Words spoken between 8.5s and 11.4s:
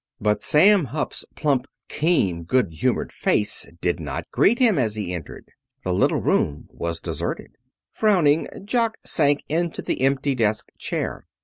Jock sank into the empty desk chair.